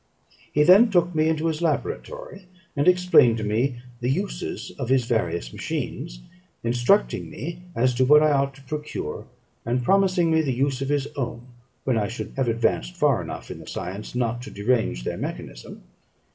He 0.51 0.63
then 0.63 0.89
took 0.89 1.13
me 1.13 1.29
into 1.29 1.45
his 1.45 1.61
laboratory, 1.61 2.47
and 2.75 2.87
explained 2.87 3.37
to 3.37 3.43
me 3.43 3.81
the 3.99 4.09
uses 4.09 4.71
of 4.79 4.89
his 4.89 5.05
various 5.05 5.53
machines; 5.53 6.21
instructing 6.63 7.29
me 7.29 7.61
as 7.75 7.93
to 7.93 8.05
what 8.05 8.23
I 8.23 8.31
ought 8.31 8.55
to 8.55 8.63
procure, 8.63 9.27
and 9.63 9.83
promising 9.83 10.31
me 10.31 10.41
the 10.41 10.53
use 10.53 10.81
of 10.81 10.89
his 10.89 11.05
own 11.15 11.45
when 11.83 11.99
I 11.99 12.07
should 12.07 12.33
have 12.35 12.47
advanced 12.47 12.95
far 12.97 13.21
enough 13.21 13.51
in 13.51 13.59
the 13.59 13.67
science 13.67 14.15
not 14.15 14.41
to 14.41 14.49
derange 14.49 15.03
their 15.03 15.17
mechanism. 15.17 15.83